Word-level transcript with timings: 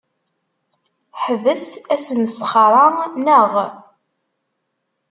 Ḥbes 1.23 1.65
asmesxer-a, 1.95 2.85
naɣ? 3.25 3.51